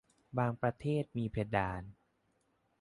[0.37, 1.81] บางประเทศมีเพดาน